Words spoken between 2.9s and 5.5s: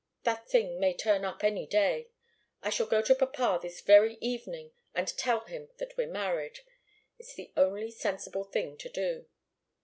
to papa this very evening and tell